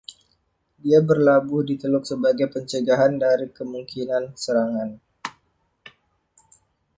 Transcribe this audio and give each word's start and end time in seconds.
Dia 0.83 0.97
berlabuh 1.09 1.61
di 1.69 1.75
teluk 1.81 2.03
sebagai 2.11 2.47
pencegahan 2.53 3.13
dari 3.23 3.47
kemungkinan 3.57 4.23
serangan. 4.33 4.97